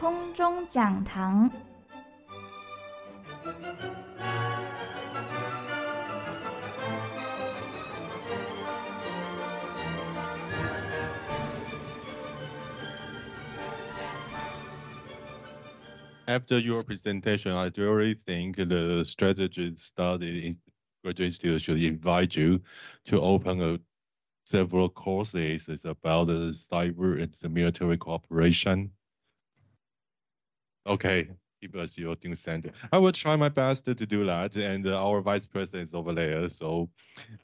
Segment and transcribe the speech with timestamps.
[0.00, 1.50] 空中讲堂。
[16.28, 20.56] After your presentation, I really think the strategy study in
[21.04, 22.60] graduate institute should invite you
[23.06, 23.78] to open a
[24.46, 28.90] several courses is about the cyber and the military cooperation.
[30.87, 31.29] Okay,
[31.61, 32.67] keep us your consent.
[32.91, 36.13] I will try my best to do that, and uh, our vice president is over
[36.13, 36.89] there, so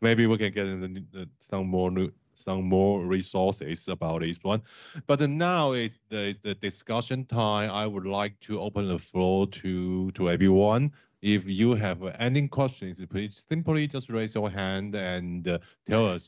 [0.01, 4.61] maybe we can get the, some more new, some more resources about this one.
[5.05, 7.69] But now is the, is the discussion time.
[7.69, 10.91] I would like to open the floor to to everyone.
[11.21, 16.27] If you have any questions, please simply just raise your hand and uh, tell us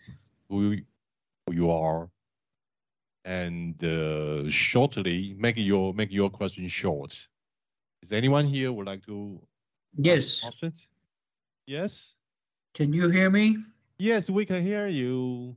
[0.49, 0.77] who
[1.51, 2.09] you are,
[3.29, 7.13] and uh, shortly make your make your question short.
[8.01, 9.39] Is anyone here would like to?
[9.95, 10.43] Yes.
[11.67, 12.15] Yes.
[12.73, 13.57] Can you hear me?
[13.99, 15.55] Yes, we can hear you.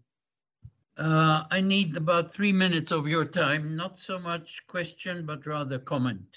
[0.99, 3.75] Uh, I need about three minutes of your time.
[3.75, 6.29] Not so much question, but rather comment.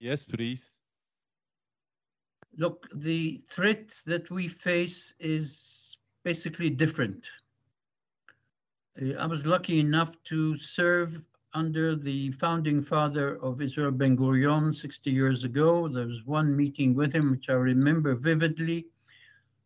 [0.00, 0.80] Yes, please.
[2.56, 7.26] Look, the threat that we face is basically different.
[9.00, 14.74] Uh, I was lucky enough to serve under the founding father of Israel Ben Gurion
[14.74, 15.88] 60 years ago.
[15.88, 18.86] There was one meeting with him, which I remember vividly.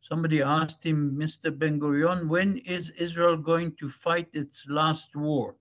[0.01, 1.56] Somebody asked him, Mr.
[1.56, 5.56] Ben Gurion, when is Israel going to fight its last war?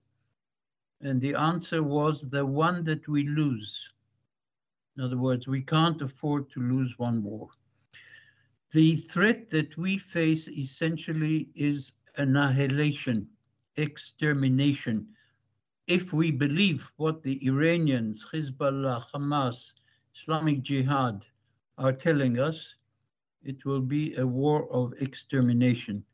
[1.00, 3.92] And the answer was the one that we lose.
[4.96, 7.48] In other words, we can't afford to lose one war.
[8.72, 13.28] The threat that we face essentially is annihilation
[13.76, 15.06] extermination.
[15.86, 19.74] If we believe what the Iranians, Hezbollah, Hamas,
[20.14, 21.24] Islamic Jihad
[21.78, 22.76] are telling us,
[23.42, 26.04] it will be a war of extermination.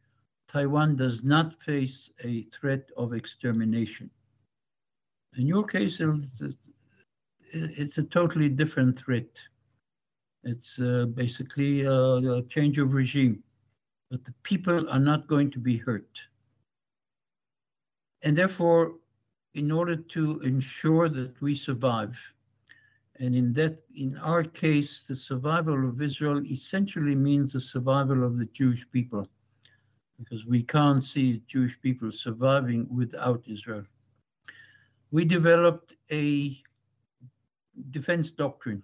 [0.49, 4.11] Taiwan does not face a threat of extermination.
[5.37, 6.55] In your case, it's a,
[7.53, 9.43] it's a totally different threat.
[10.44, 13.43] It's uh, basically a, a change of regime,
[14.11, 16.21] but the people are not going to be hurt.
[18.22, 18.94] And therefore,
[19.54, 22.16] in order to ensure that we survive,
[23.19, 28.37] and in that, in our case, the survival of Israel essentially means the survival of
[28.37, 29.26] the Jewish people,
[30.19, 33.84] because we can't see Jewish people surviving without Israel.
[35.10, 36.60] We developed a
[37.91, 38.82] defense doctrine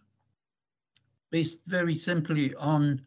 [1.30, 3.04] based very simply on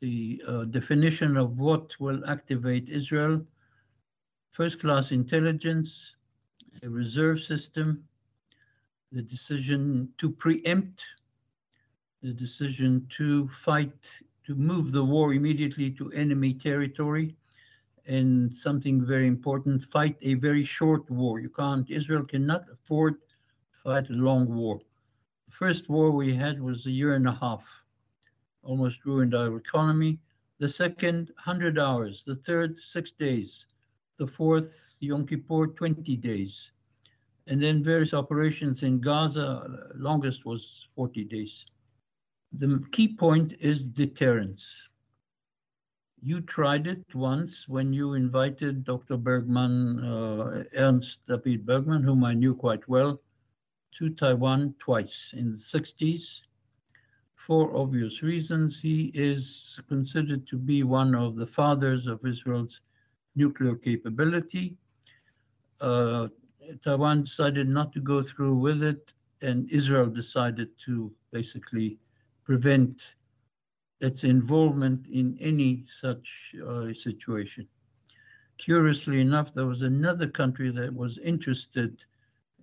[0.00, 3.44] the uh, definition of what will activate Israel
[4.50, 6.16] first class intelligence,
[6.82, 8.04] a reserve system,
[9.12, 11.04] the decision to preempt,
[12.22, 14.10] the decision to fight,
[14.44, 17.34] to move the war immediately to enemy territory,
[18.06, 21.38] and something very important, fight a very short war.
[21.40, 24.80] You can't, Israel cannot afford to fight a long war.
[25.46, 27.84] The first war we had was a year and a half,
[28.62, 30.18] almost ruined our economy.
[30.58, 32.24] The second, 100 hours.
[32.24, 33.66] The third, six days
[34.18, 36.72] the fourth Yom Kippur, 20 days.
[37.46, 41.64] And then various operations in Gaza, longest was 40 days.
[42.52, 44.88] The key point is deterrence.
[46.20, 49.16] You tried it once when you invited Dr.
[49.16, 53.22] Bergmann, uh, Ernst David Bergmann, whom I knew quite well,
[53.92, 56.40] to Taiwan twice in the 60s
[57.34, 58.80] for obvious reasons.
[58.80, 62.80] He is considered to be one of the fathers of Israel's
[63.34, 64.76] nuclear capability.
[65.80, 66.28] Uh,
[66.80, 71.98] Taiwan decided not to go through with it, and Israel decided to basically
[72.44, 73.16] prevent
[74.00, 77.66] its involvement in any such uh, situation.
[78.58, 82.04] Curiously enough, there was another country that was interested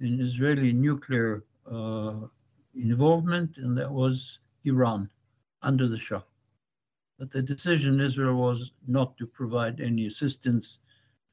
[0.01, 2.27] in Israeli nuclear uh,
[2.75, 5.09] involvement, and that was Iran
[5.61, 6.21] under the Shah.
[7.17, 10.79] But the decision in Israel was not to provide any assistance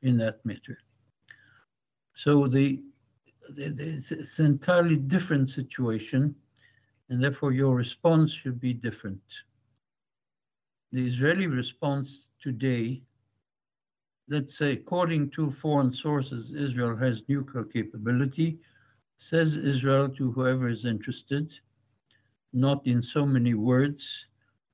[0.03, 0.79] in that matter.
[2.15, 2.81] So the,
[3.49, 6.35] the, the it's an entirely different situation,
[7.09, 9.23] and therefore your response should be different.
[10.93, 13.03] The Israeli response today,
[14.29, 18.59] let's say, according to foreign sources, Israel has nuclear capability,
[19.19, 21.53] says Israel to whoever is interested,
[22.53, 24.27] not in so many words,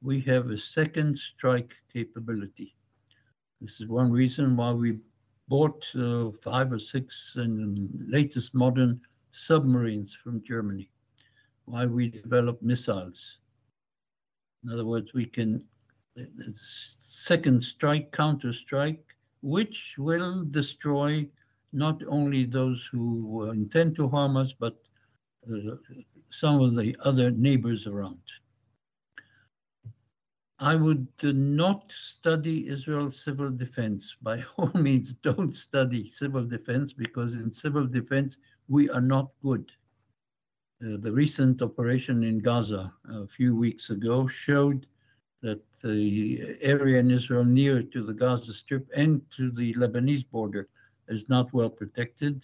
[0.02, 2.74] we have a second strike capability.
[3.60, 4.98] This is one reason why we
[5.48, 9.00] bought uh, five or six and latest modern
[9.32, 10.88] submarines from Germany,
[11.64, 13.38] why we develop missiles.
[14.64, 15.64] In other words, we can
[16.52, 19.04] second strike, counter strike,
[19.42, 21.28] which will destroy
[21.72, 24.76] not only those who intend to harm us, but
[25.52, 25.76] uh,
[26.30, 28.20] some of the other neighbors around.
[30.60, 34.16] I would not study Israel's civil defense.
[34.20, 39.70] By all means, don't study civil defense because in civil defense, we are not good.
[40.82, 44.86] Uh, the recent operation in Gaza a few weeks ago showed
[45.42, 50.68] that the area in Israel near to the Gaza Strip and to the Lebanese border
[51.08, 52.42] is not well protected.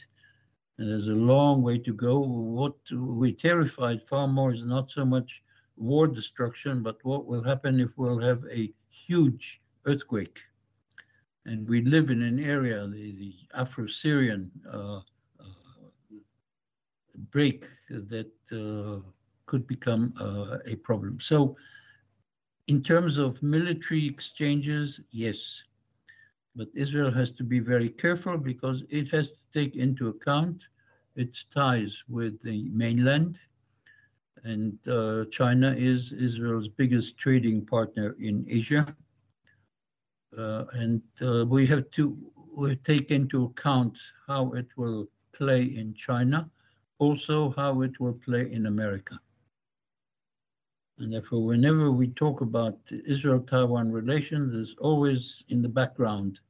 [0.78, 2.18] And there's a long way to go.
[2.20, 5.42] What we're terrified far more is not so much
[5.76, 10.40] war destruction, but what will happen if we'll have a huge earthquake.
[11.46, 15.00] And we live in an area, the, the Afro-Syrian uh,
[15.40, 15.44] uh,
[17.30, 19.06] break that uh,
[19.46, 21.18] could become uh, a problem.
[21.20, 21.56] So
[22.66, 25.62] in terms of military exchanges, yes.
[26.56, 30.68] But Israel has to be very careful because it has to take into account
[31.16, 33.38] its ties with the mainland.
[34.44, 38.94] And uh, China is Israel's biggest trading partner in Asia.
[40.36, 42.16] Uh, and uh, we have to
[42.56, 43.98] we take into account
[44.28, 46.48] how it will play in China,
[46.98, 49.18] also how it will play in America.
[50.98, 56.40] And therefore, whenever we talk about Israel-Taiwan relations, there's always in the background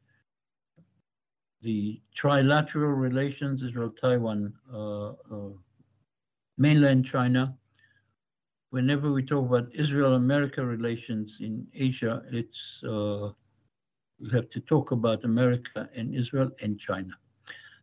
[1.63, 5.55] the trilateral relations, Israel-Taiwan, uh, uh,
[6.59, 7.57] mainland China.
[8.75, 13.31] Whenever we talk about Israel-America relations in Asia, it's uh,
[14.19, 17.13] we have to talk about America and Israel and China.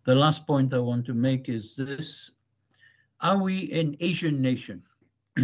[0.04, 2.32] The last point I want to make is this:
[3.22, 4.84] Are we an Asian nation?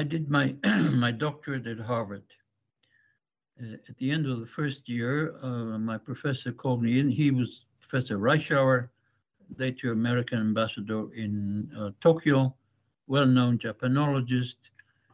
[0.00, 0.54] I did my
[1.04, 2.28] my doctorate at Harvard.
[3.62, 7.08] Uh, at the end of the first year, uh, my professor called me in.
[7.08, 8.90] He was Professor Reischauer,
[9.56, 12.54] later American ambassador in uh, Tokyo,
[13.06, 14.56] well-known Japanologist,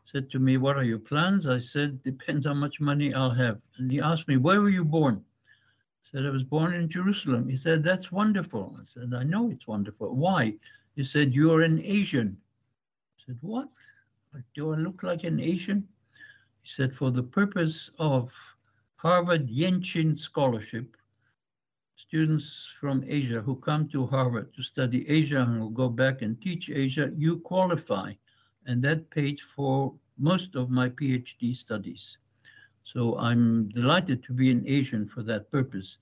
[0.05, 1.47] said to me, what are your plans?
[1.47, 3.61] I said, depends how much money I'll have.
[3.79, 5.17] And he asked me, where were you born?
[5.17, 7.49] I said, I was born in Jerusalem.
[7.49, 8.77] He said, that's wonderful.
[8.81, 10.15] I said, I know it's wonderful.
[10.15, 10.55] Why?
[10.97, 12.37] He said, you're an Asian.
[13.19, 13.69] I said, what?
[14.55, 15.87] do I look like an Asian?
[16.63, 18.33] He said, for the purpose of
[18.97, 20.97] Harvard Yenching Scholarship,
[22.07, 26.41] students from Asia who come to Harvard to study Asia and will go back and
[26.41, 28.13] teach Asia, you qualify.
[28.67, 32.19] And that paid for most of my PhD studies.
[32.83, 35.99] So I'm delighted to be an Asian for that purpose.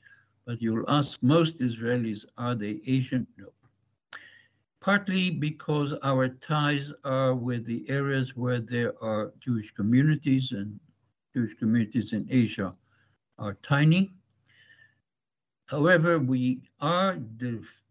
[0.46, 3.26] But you'll ask most Israelis, are they Asian?
[3.36, 3.48] No
[4.80, 10.78] partly because our ties are with the areas where there are Jewish communities and
[11.34, 12.74] Jewish communities in Asia
[13.38, 14.12] are tiny.
[15.68, 17.18] However, we are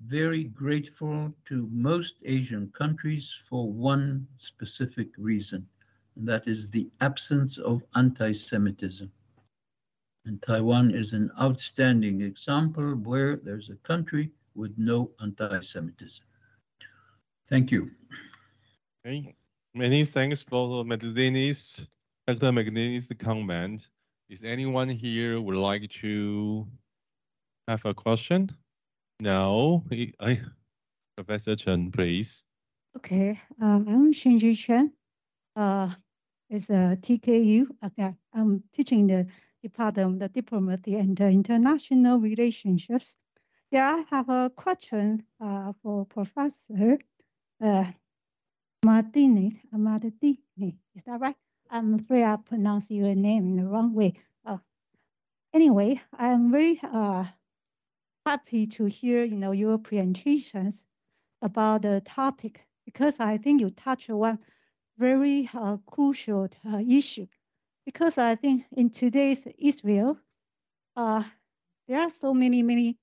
[0.02, 5.68] very grateful to most Asian countries for one specific reason,
[6.16, 9.12] and that is the absence of anti-Semitism.
[10.26, 16.26] And Taiwan is an outstanding example where there's a country with no anti-Semitism.
[17.48, 17.92] Thank you.
[19.06, 19.36] Okay.
[19.76, 21.88] Many thanks for Magdalene's,
[22.26, 22.52] Dr.
[22.52, 23.88] Magdalene's comment.
[24.30, 26.68] Is anyone here would like to
[27.68, 28.50] have a question?
[29.20, 29.84] No,
[30.20, 30.40] I,
[31.16, 32.46] Professor Chen, please.
[32.96, 34.94] Okay, uh, I'm Xinji Chen.
[35.56, 35.90] Uh,
[36.50, 37.68] it's a TKU.
[37.86, 39.28] Okay, I'm teaching the
[39.62, 43.18] Department of Diplomacy and International Relationships.
[43.72, 46.98] Yeah, I have a question uh, for Professor
[47.62, 47.86] uh,
[48.86, 50.40] Martini, uh, Martini,
[50.96, 51.36] is that right?
[51.70, 54.14] I'm afraid I pronounced your name in the wrong way.
[54.46, 54.60] Uh,
[55.54, 57.26] anyway, I'm very uh,
[58.28, 60.86] happy to hear you know your presentations
[61.42, 64.40] about the topic because I think you touch one
[64.98, 67.28] very uh, crucial uh, issue.
[67.86, 70.20] Because I think in today's Israel,
[70.98, 71.24] uh,
[71.88, 72.98] there are so many, many,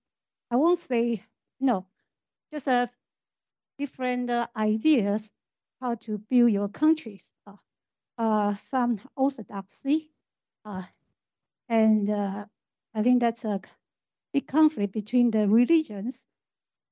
[0.50, 1.25] I won't say
[1.59, 1.87] no,
[2.52, 2.90] just a
[3.78, 5.31] different uh, ideas
[5.81, 7.33] how to build your countries.
[7.47, 7.57] Uh,
[8.19, 10.11] uh, some orthodoxy,
[11.69, 13.61] and I think that's a
[14.35, 16.26] big conflict between the religions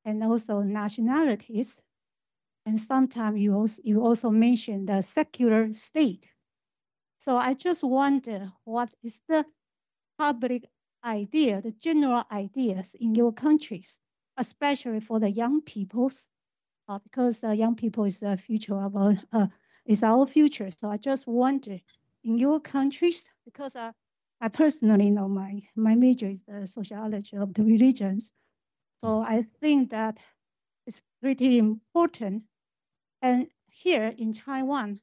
[0.06, 1.82] and also nationalities.
[2.64, 6.30] And sometimes you also, you also mentioned the secular state.
[7.18, 9.44] So I just wonder what is the
[10.18, 10.66] public
[11.04, 14.00] idea, the general ideas in your countries
[14.36, 16.28] especially for the young peoples,
[16.88, 19.46] uh, because uh, young people is the future of our, uh,
[19.86, 20.70] is our future.
[20.70, 21.78] So I just wonder,
[22.24, 23.92] in your countries, because uh,
[24.42, 28.32] I personally know my, my major is the sociology of the religions.
[28.98, 30.18] So I think that
[30.84, 32.42] it's pretty important.
[33.22, 35.00] And here in Taiwan,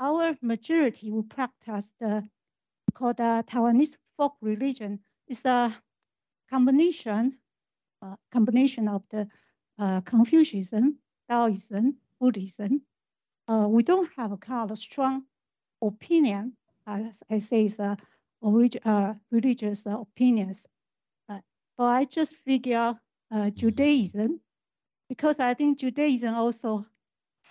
[0.00, 2.28] our majority will practice the
[2.92, 4.98] called the Taiwanese folk religion.
[5.28, 5.72] It's a
[6.50, 7.38] combination,
[8.02, 9.28] uh, combination of the
[9.78, 12.82] uh, Confucianism, Taoism, Buddhism.
[13.46, 15.22] Uh, we don't have a kind of strong
[15.80, 17.96] opinion, as I say, it's a
[18.42, 20.66] uh, religious opinions.
[21.28, 21.44] but
[21.78, 22.98] I just figure
[23.30, 24.40] uh, Judaism,
[25.08, 26.86] because I think Judaism also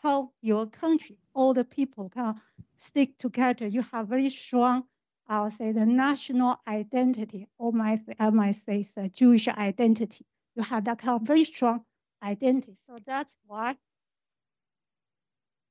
[0.01, 2.39] help your country, all the people can
[2.77, 3.67] stick together.
[3.67, 4.85] You have very strong,
[5.27, 10.25] I would say, the national identity, or my, I might say, the Jewish identity.
[10.55, 11.85] You have that kind of very strong
[12.23, 12.75] identity.
[12.85, 13.77] So that's why,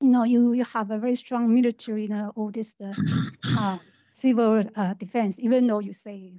[0.01, 2.95] you know, you, you have a very strong military, you know, all this uh,
[3.57, 3.79] uh,
[4.25, 6.33] civil uh, defense, even though you say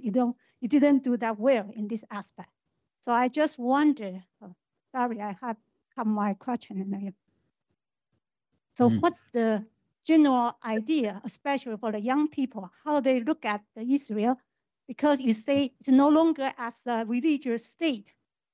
[0.00, 2.50] you don't, you didn't do that well in this aspect.
[3.00, 4.54] So I just wonder, oh,
[4.94, 5.56] sorry, I have
[5.96, 7.12] come my question.
[8.78, 9.00] So mm.
[9.00, 9.66] what's the
[10.06, 14.38] general idea, especially for the young people, how they look at the Israel?
[14.86, 18.08] Because you say it's no longer as a religious state.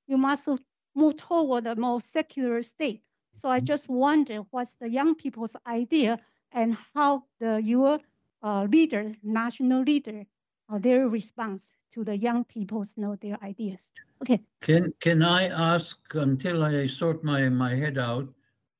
[0.07, 0.47] You must
[0.95, 3.01] move toward a more secular state.
[3.35, 6.19] So I just wonder what's the young people's idea
[6.51, 7.99] and how the your
[8.41, 10.25] uh, leader, national leader,
[10.69, 13.91] uh, their response to the young people's know their ideas.
[14.21, 14.41] Okay.
[14.61, 18.27] Can can I ask until I sort my my head out?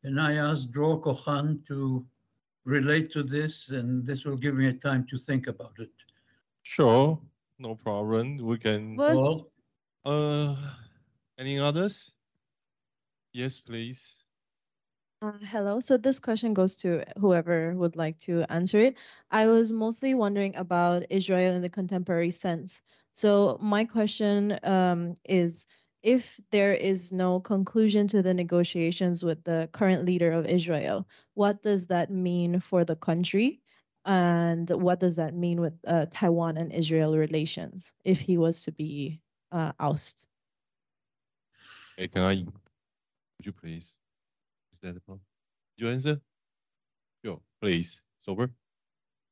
[0.04, 2.06] Can I ask Dror Kochan to
[2.66, 5.92] relate to this, and this will give me a time to think about it.
[6.64, 7.20] Sure,
[7.58, 8.38] no problem.
[8.38, 8.96] We can.
[8.96, 9.52] Well,
[10.06, 10.56] uh,
[11.38, 12.14] any others?
[13.34, 14.24] Yes, please.
[15.22, 15.82] Uh, hello.
[15.82, 18.96] So this question goes to whoever would like to answer it.
[19.30, 22.82] I was mostly wondering about Israel in the contemporary sense.
[23.12, 25.68] So my question um, is,
[26.04, 31.62] if there is no conclusion to the negotiations with the current leader of Israel, what
[31.62, 33.60] does that mean for the country?
[34.06, 38.72] And what does that mean with uh, Taiwan and Israel relations if he was to
[38.72, 39.20] be
[39.52, 40.30] uh, ousted?
[41.98, 44.00] Hey, can I, would you please,
[44.82, 45.02] the
[45.78, 46.22] You answer?
[47.24, 48.50] Sure, please, Sobol.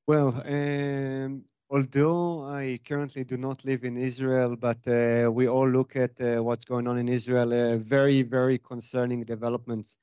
[0.07, 5.97] Well, um, Although I currently do not live in Israel, but uh, we all look
[5.97, 9.97] at uh, what's going on in Israel, uh, very, very concerning developments.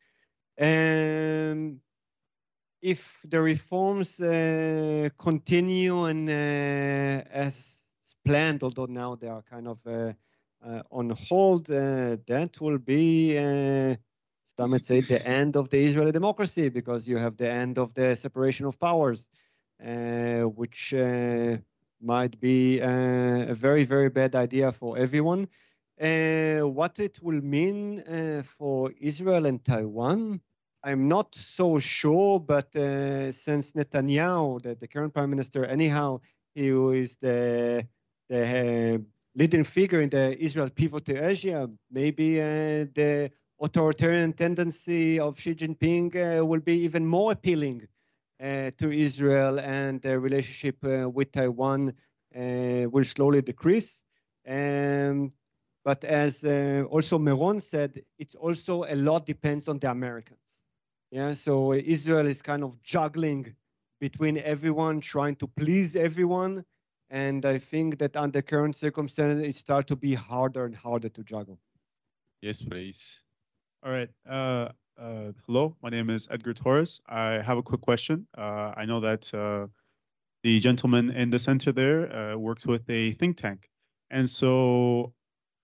[0.59, 1.81] And
[2.83, 7.81] if the reforms uh, continue and uh, as
[8.27, 10.13] planned, although now they are kind of uh,
[10.91, 13.39] on hold, that will be
[14.57, 17.95] some would say the end of the Israeli democracy because you have the end of
[17.95, 19.29] the separation of powers.
[19.85, 21.59] Uh, which uh,
[22.01, 25.49] might be uh, a very, very bad idea for everyone.
[25.99, 28.03] what it will mean
[28.45, 30.41] for Israel and Taiwan,
[30.83, 36.21] I'm not so sure, but since Netanyahu, the, the current prime minister, anyhow,
[36.55, 37.87] he is the
[38.31, 43.31] the leading figure in the Israel pivot to Asia, maybe uh, the
[43.61, 47.87] authoritarian tendency of Xi Jinping uh, will be even more appealing
[48.43, 51.95] uh, to Israel and the relationship uh, with Taiwan
[52.37, 54.05] uh, will slowly decrease.
[54.47, 55.33] Um,
[55.85, 56.45] but as
[56.91, 60.63] also Meron said, it's also a lot depends on the Americans.
[61.11, 63.55] Yeah, so Israel is kind of juggling
[64.01, 66.65] between everyone, trying to please everyone.
[67.11, 71.23] And I think that under current circumstances, it starts to be harder and harder to
[71.23, 71.61] juggle.
[72.43, 73.23] Yes, please.
[73.85, 74.09] All right.
[74.27, 77.03] Uh, uh, hello, my name is Edgar Torres.
[77.07, 78.27] I have a quick question.
[78.37, 79.67] Uh, I know that uh,
[80.43, 83.69] the gentleman in the center there uh, works with a think tank.
[84.11, 85.13] And so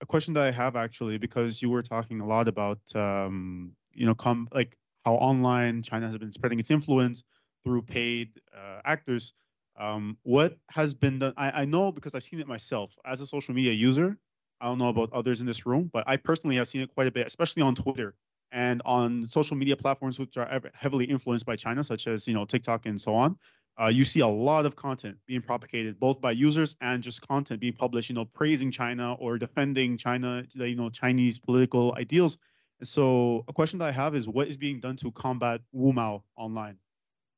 [0.01, 4.05] a question that I have actually, because you were talking a lot about, um, you
[4.05, 7.23] know, com like how online China has been spreading its influence
[7.63, 9.33] through paid uh, actors.
[9.79, 11.33] Um, what has been done?
[11.37, 14.19] I, I know because I've seen it myself as a social media user.
[14.61, 17.07] I don't know about others in this room, but I personally have seen it quite
[17.07, 18.13] a bit, especially on Twitter
[18.51, 22.45] and on social media platforms which are heavily influenced by China, such as you know
[22.45, 23.37] TikTok and so on.
[23.81, 27.59] Uh, you see a lot of content being propagated both by users and just content
[27.59, 32.37] being published, you know, praising China or defending China, you know, Chinese political ideals.
[32.83, 36.23] So a question that I have is what is being done to combat Wu Mao
[36.35, 36.77] online?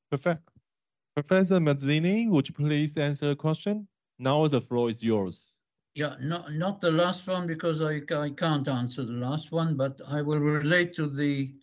[0.10, 0.42] Perfect.
[1.16, 3.88] Professor Mazzini, would you please answer the question?
[4.18, 5.60] Now the floor is yours.
[5.96, 10.02] Yeah, not, not the last one because I, I can't answer the last one, but
[10.08, 11.54] I will relate to the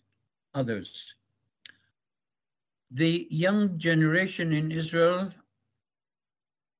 [0.53, 1.15] others.
[2.91, 5.31] The young generation in Israel,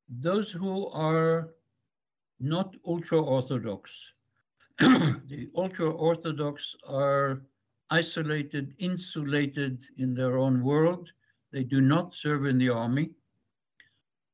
[0.08, 1.50] those who are
[2.40, 4.14] not ultra-Orthodox,
[4.80, 7.42] the ultra-Orthodox are
[7.90, 11.12] isolated, insulated in their own world.
[11.52, 13.12] They do not serve in the army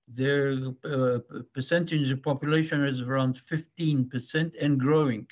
[0.08, 0.54] their
[0.86, 1.20] uh,
[1.54, 5.28] percentage of population is around 15% and growing,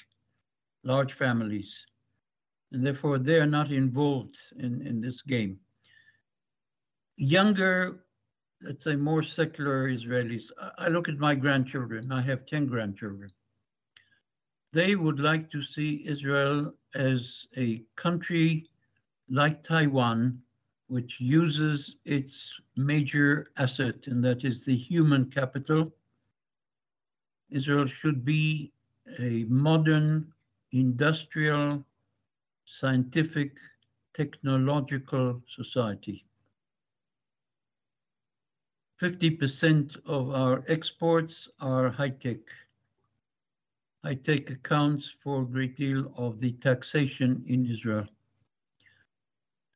[0.84, 1.86] large families.
[2.72, 5.60] And therefore, they are not involved in, in this game.
[7.18, 8.04] Younger,
[8.62, 13.32] let's say more secular Israelis, I look at my grandchildren, I have 10 grandchildren.
[14.74, 18.68] They would like to see Israel as a country
[19.30, 20.42] like Taiwan
[20.88, 25.92] which uses its major asset, and that is the human capital.
[27.50, 28.72] Israel should be
[29.20, 30.32] a modern,
[30.72, 31.86] industrial,
[32.66, 33.58] scientific,
[34.14, 36.26] technological society.
[39.02, 42.40] 50% of our exports are high-tech.
[44.04, 48.08] High-tech accounts for a great deal of the taxation in Israel.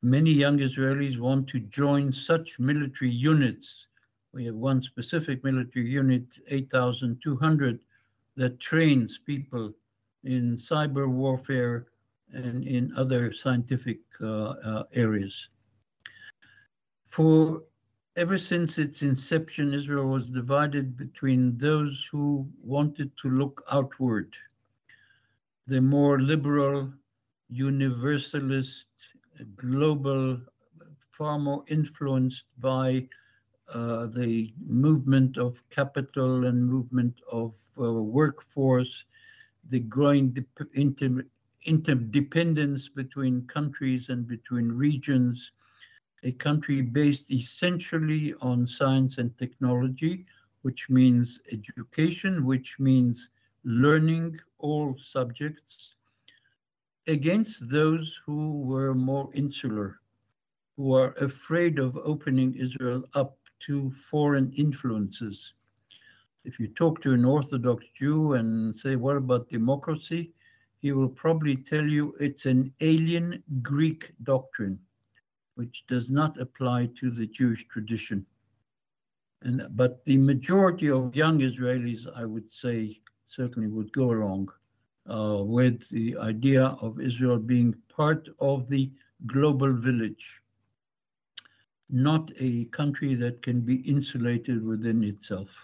[0.02, 3.88] Many young Israelis want to join such military units.
[4.32, 7.80] We have one specific military unit, 8,200,
[8.36, 9.74] that trains people
[10.24, 11.86] in cyber warfare
[12.32, 15.50] and in other scientific uh, uh, areas.
[17.04, 17.62] For
[18.16, 24.34] ever since its inception, Israel was divided between those who wanted to look outward,
[25.66, 26.90] the more liberal,
[27.50, 28.88] universalist,
[29.56, 30.40] global,
[31.12, 33.08] far more influenced by
[33.72, 39.04] uh, the movement of capital and movement of uh, workforce,
[39.68, 40.36] the growing
[40.74, 41.24] inter
[41.66, 45.52] interdependence between countries and between regions,
[46.24, 50.24] a country based essentially on science and technology,
[50.62, 53.30] which means education, which means
[53.64, 55.96] learning all subjects,
[57.10, 60.00] against those who were more insular,
[60.76, 65.54] who are afraid of opening Israel up to foreign influences.
[66.44, 70.32] If you talk to an Orthodox Jew and say, what about democracy?
[70.78, 74.78] He will probably tell you it's an alien Greek doctrine,
[75.56, 78.24] which does not apply to the Jewish tradition.
[79.42, 84.48] And, but the majority of young Israelis, I would say, certainly would go along
[85.10, 88.90] uh, with the idea of Israel being part of the
[89.26, 90.40] global village,
[91.88, 95.58] not a country that can be insulated within itself.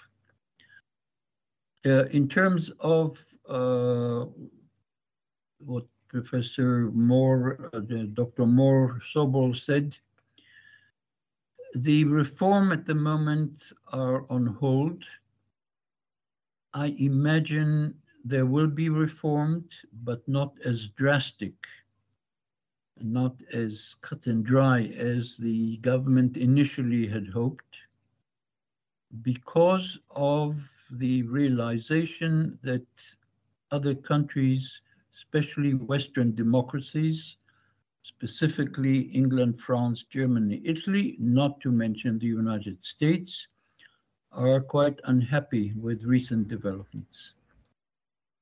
[1.84, 3.16] Uh, in terms of
[3.48, 4.24] uh,
[5.58, 7.80] what Professor Mor, uh,
[8.14, 8.46] Dr.
[8.46, 9.96] Mor Sobol said,
[11.74, 15.04] the reform at the moment are on hold.
[16.74, 17.94] I imagine
[18.28, 19.70] there will be reformed,
[20.02, 21.54] but not as drastic,
[23.00, 27.76] not as cut and dry as the government initially had hoped,
[29.22, 30.60] because of
[30.90, 32.86] the realization that
[33.70, 34.80] other countries,
[35.14, 37.36] especially Western democracies,
[38.02, 43.46] specifically England, France, Germany, Italy, not to mention the United States,
[44.32, 47.35] are quite unhappy with recent developments.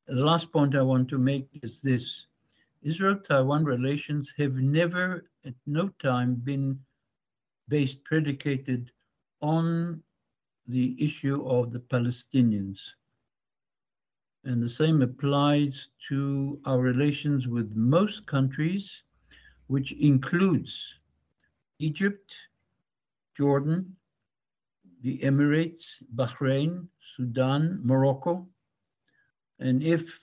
[0.07, 2.27] The last point I want to make is this.
[2.83, 6.79] Israel-Taiwan relations have never, at no time, been
[7.69, 8.93] based, predicated
[9.41, 10.03] on
[10.67, 12.95] the issue of the Palestinians.
[14.45, 19.05] And the same applies to our relations with most countries,
[19.69, 20.99] which includes
[21.79, 22.35] Egypt,
[23.35, 23.97] Jordan,
[25.01, 28.47] the Emirates, Bahrain, Sudan, Morocco,
[29.59, 30.21] and if,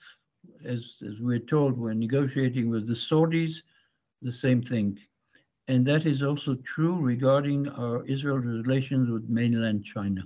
[0.64, 3.62] as, as we're told, we're negotiating with the Saudis,
[4.20, 4.98] the same thing.
[5.68, 10.22] And that is also true regarding our Israel relations with mainland China.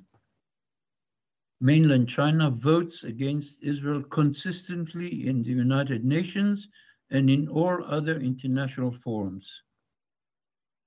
[1.61, 6.69] Mainland China votes against Israel consistently in the United Nations
[7.11, 9.63] and in all other international forums.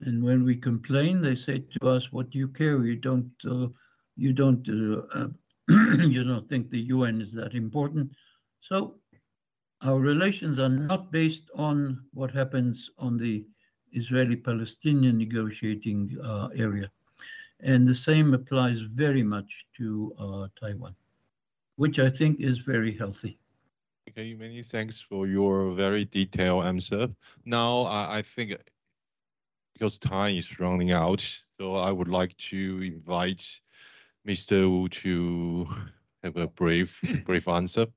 [0.02, 2.86] And when we complain, they say to us, "What do you care?
[2.86, 3.68] You don't, uh,
[4.16, 5.28] you don't uh, uh,
[6.14, 8.12] you don't think the UN is that important.
[8.60, 8.96] So
[9.82, 13.46] our relations are not based on what happens on the
[13.94, 16.92] Israeli-Palestinian negotiating uh, area.
[17.62, 20.96] And the same applies very much to uh, Taiwan.
[21.80, 23.40] which I think is very healthy.
[24.10, 27.08] Okay, many thanks for your very detailed answer.
[27.46, 28.58] Now, I, I think
[29.74, 31.22] because time is running out,
[31.58, 33.62] so I would like to invite
[34.28, 34.70] Mr.
[34.70, 35.68] Wu to
[36.24, 37.88] have a brief brief answer.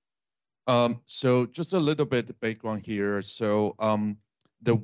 [0.66, 3.20] Um, so just a little bit background here.
[3.22, 4.16] So um,
[4.62, 4.80] the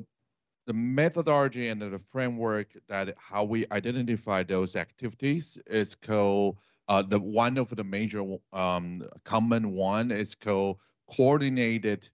[0.67, 7.19] the methodology and the framework that how we identify those activities is called uh, the
[7.19, 8.23] one of the major
[8.53, 10.79] um, common one is called
[11.11, 12.09] coordinated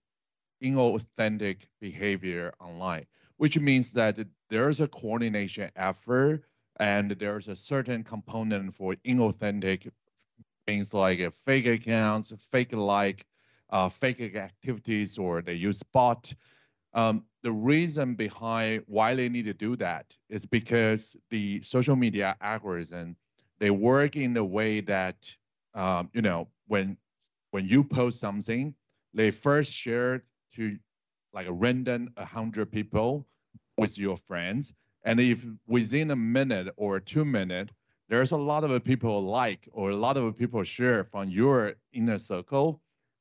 [0.62, 3.04] inauthentic behavior online,
[3.38, 4.18] which means that
[4.50, 6.44] there's a coordination effort
[6.80, 9.90] and there's a certain component for inauthentic
[10.66, 13.26] things like uh, fake accounts, fake like,
[13.70, 16.32] uh, fake activities, or they use bot.
[16.94, 22.36] Um, the reason behind why they need to do that is because the social media
[22.40, 23.16] algorithm
[23.58, 25.34] they work in the way that
[25.74, 26.96] um, you know when
[27.50, 28.74] when you post something,
[29.12, 30.24] they first share
[30.56, 30.76] to
[31.32, 33.26] like a random 100 people
[33.76, 34.72] with your friends.
[35.04, 37.72] And if within a minute or two minutes,
[38.08, 42.18] there's a lot of people like or a lot of people share from your inner
[42.18, 42.80] circle,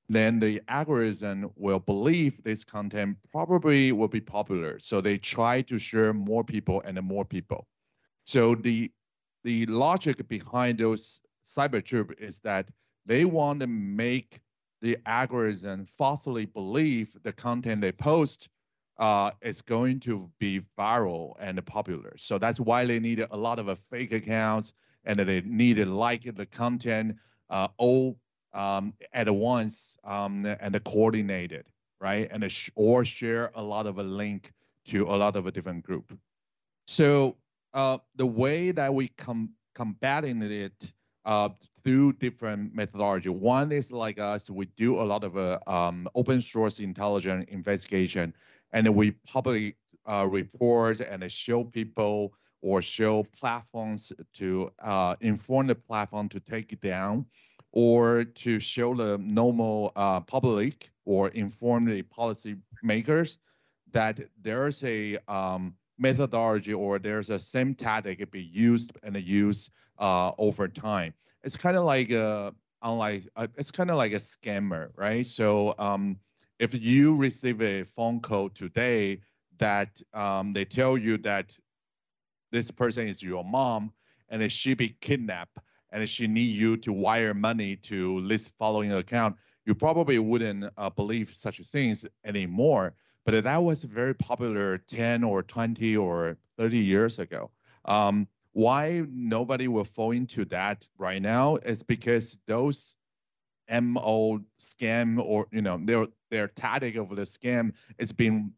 [0.10, 4.80] then the algorithm will believe this content probably will be popular.
[4.80, 7.68] So they try to share more people and more people.
[8.26, 8.92] So the
[9.44, 12.70] the logic behind those cyber troop is that
[13.06, 14.40] they want to make
[14.82, 18.50] the algorithm falsely believe the content they post
[19.04, 22.14] uh, is going to be viral and popular.
[22.16, 25.86] So that's why they need a lot of uh, fake accounts and they need to
[25.86, 27.18] like the content
[27.50, 28.18] uh, all
[28.54, 31.66] um, at once um, and coordinated,
[32.00, 32.30] right?
[32.32, 34.54] And sh or share a lot of a link
[34.86, 36.18] to a lot of a different group.
[36.88, 37.36] So
[37.74, 40.94] uh, the way that we com combating it
[41.26, 41.50] uh,
[41.84, 43.30] through different methodology.
[43.30, 48.34] One is like us, we do a lot of uh, um, open source intelligence investigation,
[48.74, 55.76] and we publicly uh, report and show people or show platforms to uh, inform the
[55.76, 57.26] platform to take it down,
[57.72, 63.40] or to show the normal uh, public or inform the policy makers
[63.92, 70.32] that there's a um, methodology or there's a same tactic be used and used uh,
[70.38, 71.14] over time.
[71.44, 75.26] It's kind of like a unlike uh, it's kind of like a scammer, right?
[75.26, 76.18] So um,
[76.60, 79.22] if you receive a phone call today
[79.58, 81.58] that um, they tell you that
[82.52, 83.92] this person is your mom
[84.30, 85.58] and she be kidnapped
[85.92, 89.36] and she need you to wire money to this following account,
[89.66, 92.94] you probably wouldn't uh, believe such things anymore
[93.26, 97.52] but that was very popular 10 or 20 or 30 years ago.
[97.86, 102.96] Um, why nobody will fall into that right now is because those
[103.70, 108.52] MO scam or you know their their tactic of the scam is being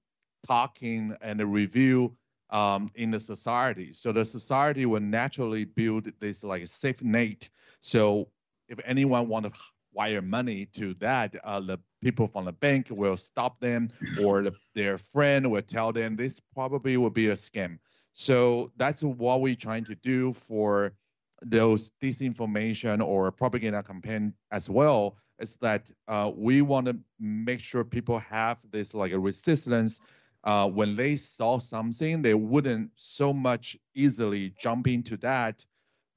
[0.47, 2.15] talking and a review
[2.49, 3.91] um, in the society.
[3.91, 7.49] So the society will naturally build this like a safe net.
[7.81, 8.29] So
[8.69, 9.51] if anyone want to
[9.91, 13.89] wire money to that, uh, the people from the bank will stop them
[14.21, 17.77] or the, their friend will tell them this probably will be a scam.
[18.13, 20.93] So that's what we're trying to do for
[21.41, 27.83] those disinformation or propaganda campaign as well is that uh, we want to make sure
[27.83, 29.99] people have this like a resistance
[30.43, 35.65] uh, when they saw something they wouldn't so much easily jump into that.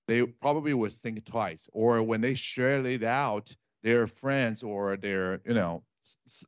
[0.07, 5.41] They probably would think twice or when they share it out their friends or their
[5.45, 5.83] you know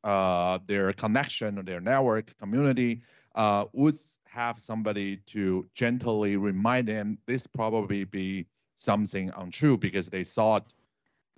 [0.05, 3.03] uh, their connection or their network community
[3.35, 10.25] uh, would have somebody to gently remind them this probably be something untrue because they
[10.25, 10.59] saw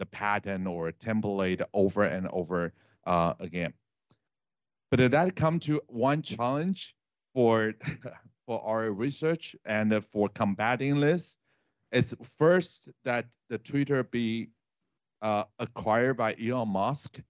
[0.03, 2.73] the pattern or template over and over
[3.07, 3.73] uh, again.
[4.91, 6.97] But did that come to one challenge
[7.33, 7.75] for
[8.47, 11.39] for our research and for combating this
[11.93, 14.49] is first that the Twitter be
[15.21, 17.21] uh, acquired by Elon Musk,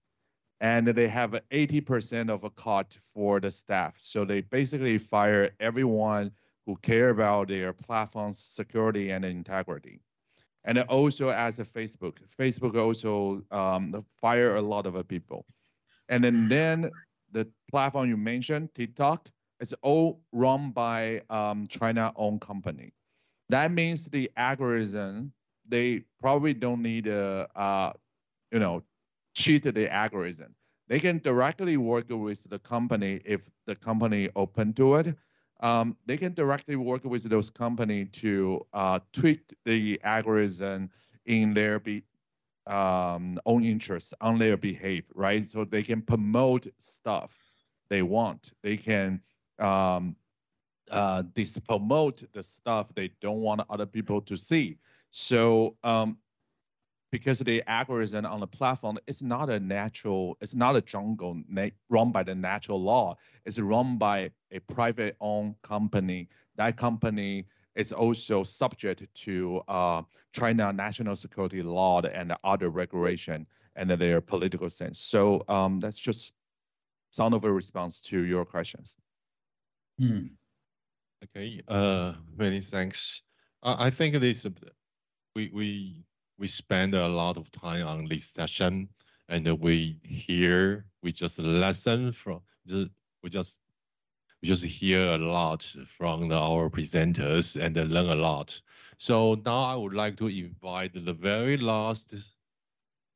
[0.59, 3.93] and they have 80% of a cut for the staff.
[3.97, 6.31] So they basically fire everyone
[6.65, 10.01] who care about their platform's security and integrity.
[10.65, 15.45] And also as a Facebook, Facebook also um, fire a lot of people.
[16.09, 16.91] And then, then
[17.31, 22.93] the platform you mentioned, TikTok, is all run by um, China-owned company.
[23.49, 25.33] That means the algorithm
[25.67, 27.93] they probably don't need a, uh,
[28.51, 28.83] you know,
[29.33, 30.55] cheat the algorithm.
[30.87, 35.15] They can directly work with the company if the company open to it.
[35.63, 40.89] Um, they can directly work with those company to uh, tweak the algorithm
[41.25, 42.03] in their be
[42.67, 45.49] um, own interests on their behavior, right?
[45.49, 47.33] So they can promote stuff
[47.89, 48.51] they want.
[48.61, 49.21] They can
[49.59, 50.17] um,
[50.91, 51.23] uh,
[52.33, 54.77] the stuff they don't want other people to see.
[55.11, 56.17] So um,
[57.13, 61.39] because the algorithm on the platform it's not a natural, it's not a jungle
[61.89, 63.15] run by the natural law.
[63.45, 66.27] It's run by a private owned company.
[66.55, 67.45] That company
[67.75, 73.45] is also subject to uh, China national security law and other regulation
[73.75, 74.97] and their political sense.
[74.97, 76.33] So um, that's just
[77.11, 78.97] some of a response to your questions.
[79.99, 80.33] Hmm.
[81.25, 81.61] Okay.
[81.67, 83.21] Uh, many thanks.
[83.61, 84.47] I, I think this
[85.35, 86.03] we we
[86.37, 88.89] we spend a lot of time on this session,
[89.29, 92.89] and we hear we just listen from the
[93.21, 93.59] we just
[94.41, 98.59] we just hear a lot from the, our presenters and learn a lot.
[98.97, 102.13] So now I would like to invite the very last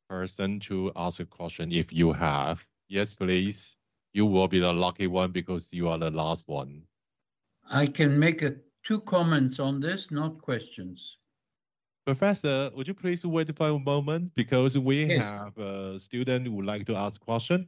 [0.10, 2.66] person to ask a question if you have.
[2.88, 3.76] Yes, please.
[4.14, 6.84] You will be the lucky one because you are the last one.
[7.70, 11.18] I can make a, two comments on this, not questions.
[12.08, 15.22] Professor, would you please wait for a moment because we yes.
[15.22, 17.68] have a student who would like to ask a question.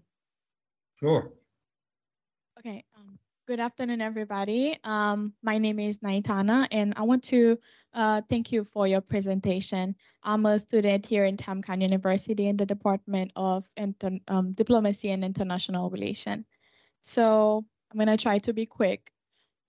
[0.97, 1.33] Sure.
[2.57, 2.85] Okay.
[2.97, 4.79] Um, good afternoon, everybody.
[4.85, 7.59] Um, my name is Naitana, and I want to
[7.93, 9.93] uh, thank you for your presentation.
[10.23, 15.25] I'm a student here in Tamkang University in the Department of Inter um, Diplomacy and
[15.25, 16.45] International Relation.
[17.01, 19.11] So I'm going to try to be quick.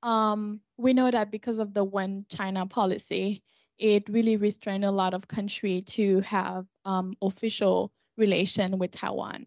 [0.04, 3.42] Um, we know that because of the one China policy,
[3.81, 9.47] it really restrained a lot of country to have um, official relation with Taiwan.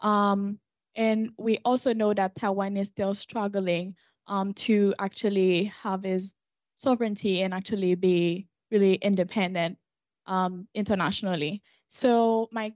[0.00, 0.58] Um,
[0.96, 3.94] and we also know that Taiwan is still struggling
[4.26, 6.34] um, to actually have its
[6.74, 9.78] sovereignty and actually be really independent
[10.26, 11.62] um, internationally.
[11.88, 12.72] So my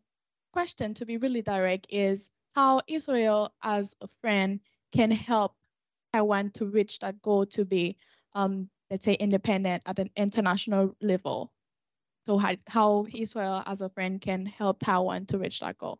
[0.52, 4.60] question, to be really direct, is how Israel as a friend
[4.92, 5.54] can help
[6.12, 7.96] Taiwan to reach that goal to be
[8.34, 11.52] um, let's say, independent at an international level.
[12.26, 15.98] So how, how Israel as a friend can help Taiwan to reach that goal.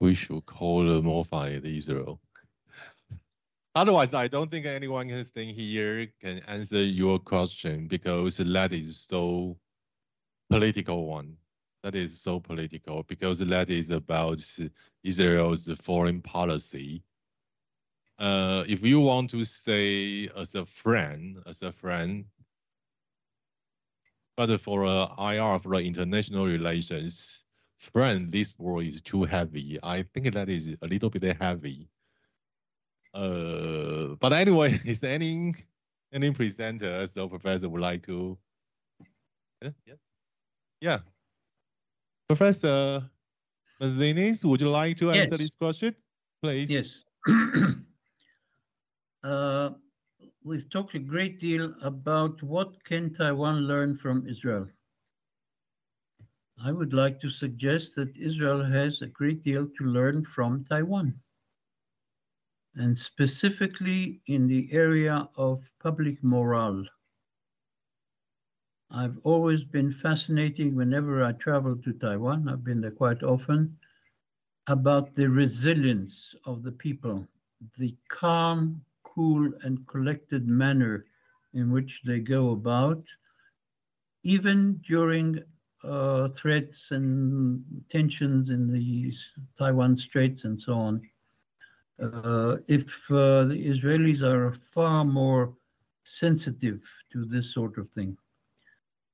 [0.00, 2.20] We should call the modified Israel.
[3.74, 8.98] Otherwise, I don't think anyone can stay here can answer your question because that is
[8.98, 9.56] so
[10.50, 11.36] political one.
[11.82, 14.40] That is so political because that is about
[15.02, 17.02] Israel's foreign policy
[18.22, 22.24] uh, if you want to say as a friend, as a friend,
[24.36, 27.44] but for uh, IR for international relations,
[27.78, 29.76] friend, this word is too heavy.
[29.82, 31.88] I think that is a little bit heavy.
[33.12, 35.54] Uh, but anyway, is there any
[36.12, 38.38] any presenter or professor would like to?
[39.60, 39.94] Yeah, yeah,
[40.80, 40.98] yeah.
[42.28, 43.02] Professor
[43.80, 45.38] Mazinis, would you like to answer yes.
[45.38, 45.96] this question,
[46.40, 46.70] please?
[46.70, 47.04] Yes.
[49.24, 49.70] uh,
[50.44, 54.66] we've talked a great deal about what can Taiwan learn from Israel.
[56.64, 61.14] I would like to suggest that Israel has a great deal to learn from Taiwan.
[62.74, 66.84] And specifically in the area of public morale.
[68.90, 73.76] I've always been fascinated whenever I travel to Taiwan, I've been there quite often,
[74.66, 77.26] about the resilience of the people,
[77.78, 81.04] the calm cool and collected manner
[81.54, 83.04] in which they go about,
[84.22, 85.38] even during
[85.84, 89.12] uh, threats and tensions in the
[89.58, 91.02] Taiwan Straits and so on.
[92.00, 95.54] Uh, if uh, the Israelis are far more
[96.04, 98.16] sensitive to this sort of thing.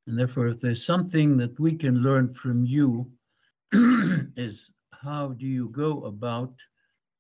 [0.07, 3.11] And therefore, if there's something that we can learn from you,
[3.73, 6.55] is how do you go about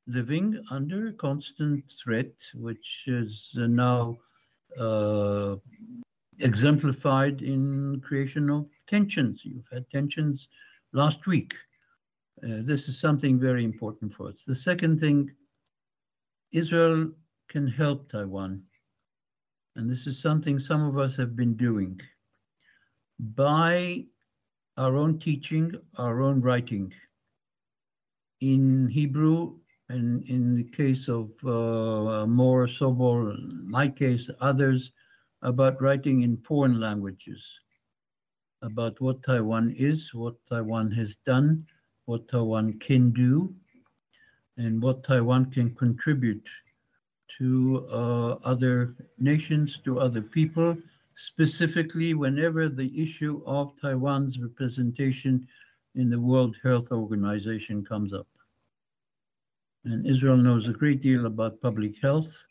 [0.08, 4.16] living under constant threat, which is now
[4.78, 5.56] uh,
[6.40, 9.44] exemplified in creation of tensions.
[9.44, 10.48] You've had tensions
[10.92, 11.54] last week.
[12.42, 14.44] Uh, this is something very important for us.
[14.44, 15.30] The second thing,
[16.52, 17.12] Israel
[17.48, 18.62] can help Taiwan.
[19.76, 22.00] And this is something some of us have been doing
[23.20, 24.04] by
[24.76, 26.92] our own teaching, our own writing.
[28.40, 34.92] In Hebrew, and in the case of uh, Mor Sobol, my case, others,
[35.42, 37.60] about writing in foreign languages,
[38.62, 41.66] about what Taiwan is, what Taiwan has done,
[42.04, 43.54] what Taiwan can do,
[44.56, 46.48] and what Taiwan can contribute
[47.38, 50.76] to uh, other nations, to other people,
[51.14, 55.46] specifically whenever the issue of Taiwan's representation
[55.94, 58.26] in the World Health Organization comes up.
[59.84, 62.46] And Israel knows a great deal about public health,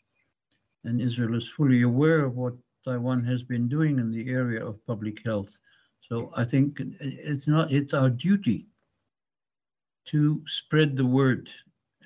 [0.84, 4.84] and Israel is fully aware of what Taiwan has been doing in the area of
[4.86, 5.58] public health.
[6.00, 8.66] So I think it's not, it's our duty
[10.06, 11.50] to spread the word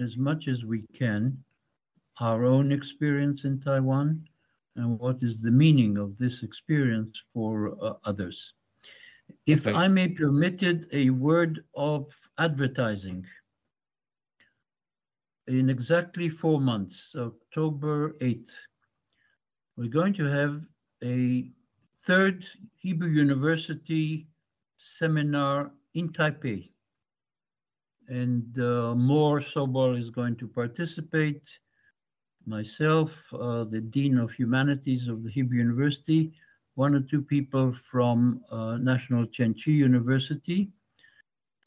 [0.00, 1.38] as much as we can,
[2.20, 4.24] our own experience in Taiwan,
[4.76, 8.54] and what is the meaning of this experience for uh, others.
[9.46, 9.76] If Okay.
[9.76, 13.24] I may permitted a word of advertising.
[15.48, 18.52] In exactly four months, October 8th,
[19.76, 20.64] we're going to have
[21.02, 21.50] a
[21.98, 22.46] third
[22.78, 24.28] Hebrew University
[24.76, 26.70] seminar in Taipei.
[28.08, 31.58] And uh, Mor Sobol is going to participate.
[32.46, 36.32] Myself, uh, the Dean of Humanities of the Hebrew University,
[36.74, 40.70] one or two people from uh, National Chengchi University.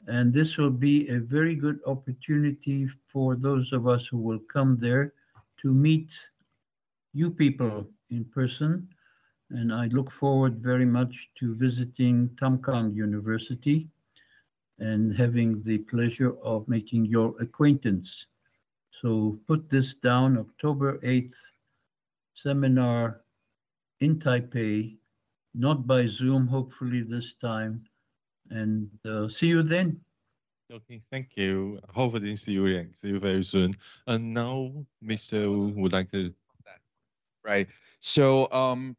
[0.06, 4.76] And this will be a very good opportunity for those of us who will come
[4.76, 5.12] there
[5.62, 6.16] to meet
[7.12, 8.88] you people in person.
[9.50, 13.88] And I look forward very much to visiting Tamkang University
[14.78, 18.26] and having the pleasure of making your acquaintance.
[18.90, 21.36] So put this down, October 8th,
[22.34, 23.22] seminar
[24.00, 24.96] in Taipei,
[25.54, 27.84] not by Zoom, hopefully this time.
[28.50, 30.00] And uh, see you then.
[30.72, 31.78] Okay, thank you.
[31.94, 32.92] Hopefully see you again.
[32.92, 33.74] See you very soon.
[34.06, 35.48] And now, Mr.
[35.48, 36.34] Wu would like to.
[37.44, 37.68] right?
[38.00, 38.96] So um,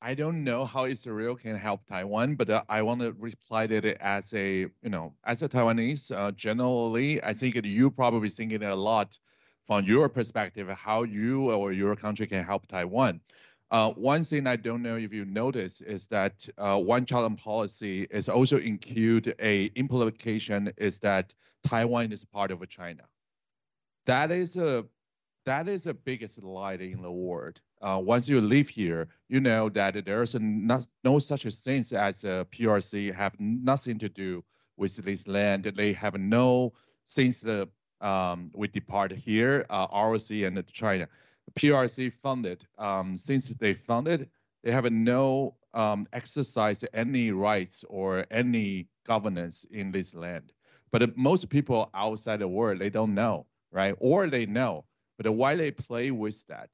[0.00, 3.76] I don't know how Israel can help Taiwan, but uh, I want to reply to
[3.76, 6.16] it as a you know as a Taiwanese.
[6.16, 9.18] Uh, generally, I think that you probably thinking a lot
[9.66, 13.20] from your perspective how you or your country can help Taiwan.
[13.70, 18.06] Uh, one thing I don't know if you notice is that uh, one China policy
[18.10, 23.02] is also include a implication is that Taiwan is part of China.
[24.06, 24.86] That is a
[25.46, 27.60] that is the biggest lie in the world.
[27.80, 31.50] Uh, once you live here, you know that there is a no, no such a
[31.50, 34.44] thing as a PRC have nothing to do
[34.76, 35.64] with this land.
[35.64, 36.72] They have no
[37.06, 37.68] since the
[38.00, 41.08] um, we depart here, uh, ROC and China.
[41.54, 44.28] PRC funded um, since they funded,
[44.62, 50.52] they have no um, exercise any rights or any governance in this land.
[50.90, 53.94] But uh, most people outside the world they don't know, right?
[53.98, 54.84] Or they know,
[55.18, 56.70] but why they play with that?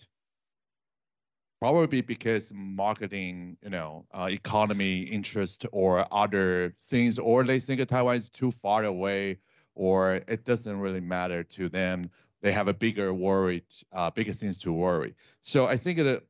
[1.61, 8.17] Probably because marketing, you know, uh, economy interest or other things, or they think Taiwan
[8.17, 9.39] is too far away,
[9.75, 12.11] or it doesn't really matter to them.
[12.43, 15.15] They have a bigger worry, uh, bigger things to worry.
[15.41, 16.25] So I think that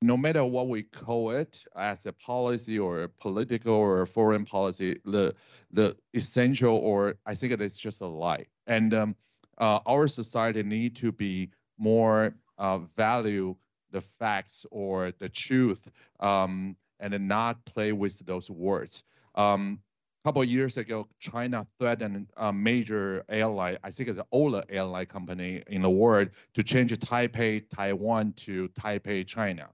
[0.00, 5.00] no matter what we call it as a policy or a political or foreign policy,
[5.04, 5.34] the
[5.72, 8.46] the essential or I think it is just a lie.
[8.66, 9.16] And um,
[9.58, 13.56] uh, our society need to be more uh, value
[13.90, 15.88] the facts or the truth
[16.20, 19.02] um, and not play with those words.
[19.34, 19.80] Um,
[20.28, 25.62] couple years ago, China threatened a major airline, I think it's the Ola airline company
[25.68, 29.70] in the world, to change Taipei, Taiwan to Taipei, China.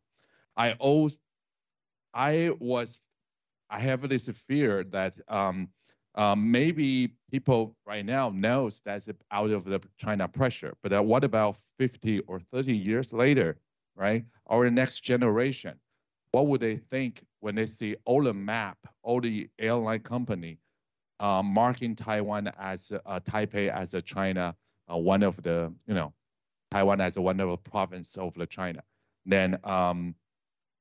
[0.57, 1.19] I always,
[2.15, 3.01] I was,
[3.69, 5.71] I have this fear that um,
[6.15, 11.25] um, maybe people right now knows that's out of the China pressure, but uh, what
[11.25, 13.59] about 50 or 30 years later,
[13.97, 14.25] right?
[14.47, 15.81] Our next generation,
[16.35, 20.59] what would they think when they see all the map, all the airline company
[21.21, 24.57] uh, marking Taiwan as uh, Taipei as a China,
[24.93, 26.13] uh, one of the, you know,
[26.73, 28.83] Taiwan as one of the province of the China.
[29.25, 30.17] Then um,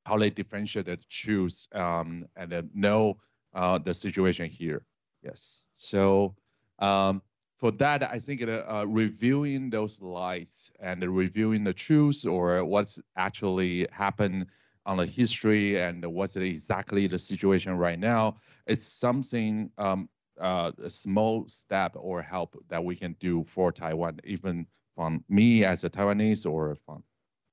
[0.08, 3.20] how they differentiate the choose um, and then know
[3.54, 4.88] uh, the situation here.
[5.22, 5.66] Yes.
[5.76, 6.34] So
[6.80, 7.22] um,
[7.60, 13.00] for that, I think uh, uh, reviewing those lies and reviewing the truth or what's
[13.18, 14.48] actually happened
[14.86, 18.36] on the history and what's exactly the situation right now,
[18.68, 20.10] it's something um,
[20.40, 24.66] uh, a small step or help that we can do for Taiwan, even
[24.96, 27.04] from me as a Taiwanese or from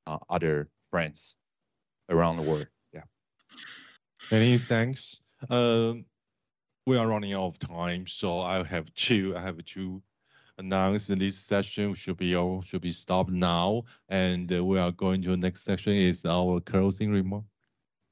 [0.07, 1.37] uh, other friends
[2.09, 2.67] around the world.
[2.93, 3.03] Yeah.
[4.31, 5.23] Many thanks.
[5.49, 6.05] Um,
[6.87, 9.35] we are running out of time, so I have two.
[9.37, 10.03] I have to
[10.61, 15.37] announce this session should be all should be stopped now, and we are going to
[15.37, 17.45] next section is our closing remark.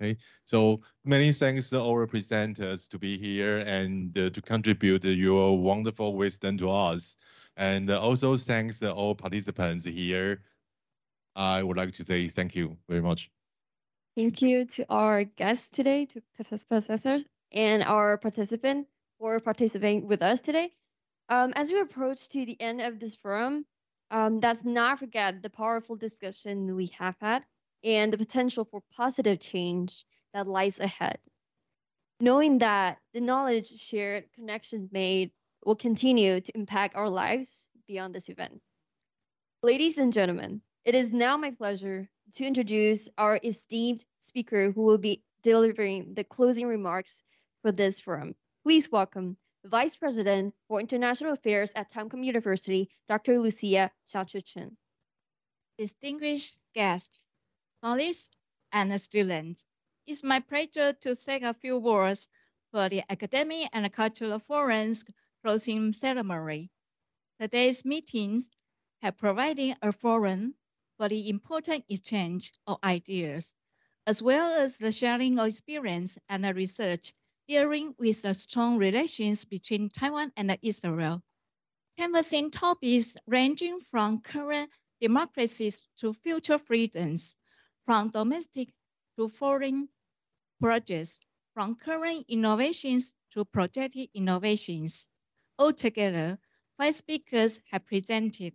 [0.00, 5.58] Okay, so many thanks to our presenters to be here and uh, to contribute your
[5.58, 7.16] wonderful wisdom to us,
[7.56, 10.42] and uh, also thanks to all participants here.
[11.36, 13.30] I would like to say thank you very much.
[14.16, 16.22] Thank you to our guests today, to
[16.68, 18.88] professors and our participant.
[19.18, 20.72] for participating with us today.
[21.30, 23.66] Um, as we approach to the end of this forum,
[24.10, 27.44] um, let's not forget the powerful discussion we have had
[27.84, 31.18] and the potential for positive change that lies ahead.
[32.20, 35.30] Knowing that the knowledge shared, connections made
[35.64, 38.60] will continue to impact our lives beyond this event.
[39.62, 44.98] Ladies and gentlemen, it is now my pleasure to introduce our esteemed speaker who will
[44.98, 47.22] be delivering the closing remarks
[47.62, 48.34] for this forum.
[48.64, 53.40] Please welcome Vice President for International Affairs at Tamkang University, Dr.
[53.40, 54.76] Lucia Xiaochuchen.
[55.76, 57.20] Distinguished guests,
[57.82, 58.30] colleagues,
[58.72, 59.64] and students,
[60.06, 62.28] it's my pleasure to say a few words
[62.70, 65.04] for the Academic and Cultural Forum's
[65.42, 66.70] closing ceremony.
[67.40, 68.48] Today's meetings
[69.02, 70.54] have provided a forum
[70.96, 73.54] for the important exchange of ideas,
[74.06, 77.12] as well as the sharing of experience and research
[77.48, 81.22] dealing with the strong relations between Taiwan and Israel.
[81.96, 84.70] Canvassing topics ranging from current
[85.00, 87.36] democracies to future freedoms,
[87.86, 88.68] from domestic
[89.16, 89.88] to foreign
[90.60, 91.18] projects,
[91.54, 95.08] from current innovations to projected innovations.
[95.58, 96.38] Altogether,
[96.76, 98.52] five speakers have presented,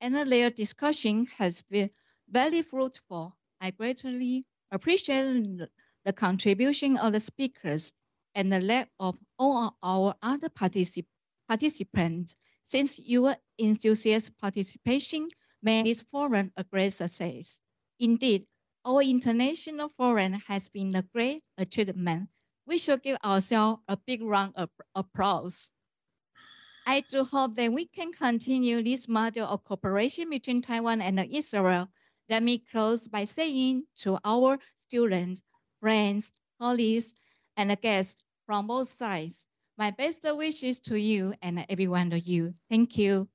[0.00, 1.90] and their discussion has been
[2.28, 3.36] very fruitful.
[3.60, 5.58] I greatly appreciate
[6.04, 7.92] the contribution of the speakers
[8.34, 11.06] and the lack of all our other particip
[11.48, 15.28] participants since your enthusiastic participation
[15.62, 17.60] made this forum a great success.
[17.98, 18.46] Indeed,
[18.84, 22.28] our international forum has been a great achievement.
[22.66, 25.72] We should give ourselves a big round of applause.
[26.86, 31.88] I do hope that we can continue this model of cooperation between Taiwan and Israel.
[32.28, 35.42] Let me close by saying to our students,
[35.80, 37.14] friends, colleagues,
[37.56, 39.48] and guests from both sides.
[39.76, 42.54] My best wishes to you and everyone of you.
[42.68, 43.28] Thank you.